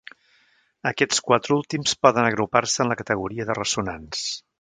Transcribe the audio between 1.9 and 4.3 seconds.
poden agrupar-se en la categoria de ressonants.